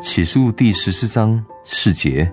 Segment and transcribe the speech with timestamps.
[0.00, 2.30] 起诉第十四章世杰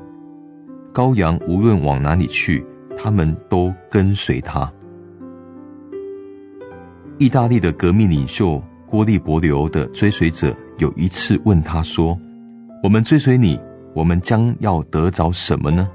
[0.94, 2.64] 羔羊无论往哪里去
[2.96, 4.72] 他们都跟随他。
[7.18, 12.18] 意大利的革命领袖郭利伯流的追随者有一次问他说
[12.84, 13.60] 我们追随你
[13.96, 15.90] 我们将要得着什么呢？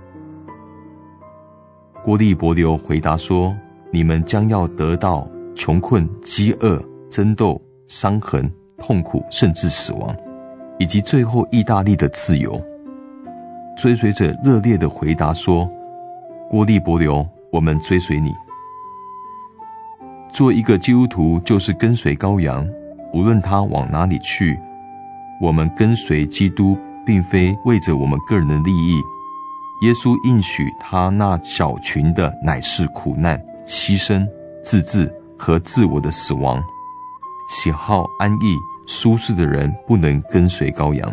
[2.03, 3.57] 郭利伯流回答说
[3.93, 10.15] 你们将要得到穷困饥饿争斗、伤痕、痛苦，甚至死亡。”
[10.79, 12.63] 以及最后意大利的自由，
[13.79, 15.67] 追随者热烈的回答说
[16.51, 18.31] ：“郭利伯流，我们追随你。
[20.31, 22.69] 做一个基督徒就是跟随羔羊，
[23.15, 24.55] 无论他往哪里去，
[25.41, 29.01] 我们跟随基督，并非为着我们个人的利益。
[29.81, 34.29] 耶稣应许他那小群的乃是苦难、牺牲、
[34.63, 36.63] 自治和自我的死亡，
[37.49, 38.57] 喜好安逸。”
[38.89, 41.13] 舒适的人不能跟随羔羊。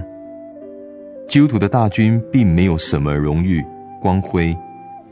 [1.28, 3.66] 基督徒的大军并没有什么荣誉
[4.00, 4.56] 光辉，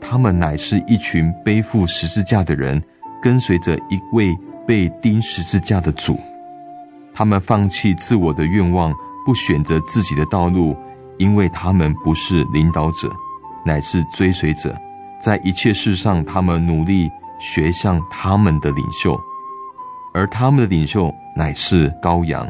[0.00, 2.80] 他们乃是一群背负十字架的人，
[3.20, 4.32] 跟随着一位
[4.64, 6.16] 被钉十字架的主。
[7.12, 8.94] 他们放弃自我的愿望，
[9.26, 10.76] 不选择自己的道路，
[11.18, 13.10] 因为他们不是领导者，
[13.66, 14.72] 乃是追随者。
[15.20, 19.20] 在一切事上，他们努力学像他们的领袖。
[20.14, 22.46] 而他们的领袖乃是羔羊，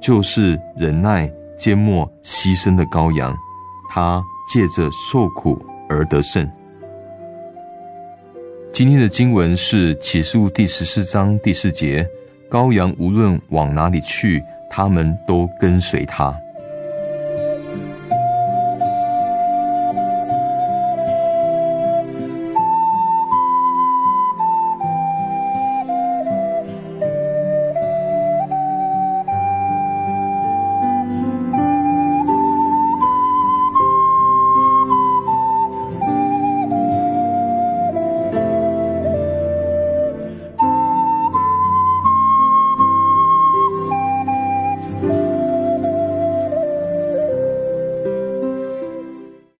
[0.00, 3.34] 就是忍耐、缄默、牺牲的羔羊。
[3.90, 6.50] 他借着受苦而得胜。
[8.72, 12.04] 今天的经文是启示录第十四章第四节：
[12.50, 16.36] 羔羊无论往哪里去，他们都跟随他。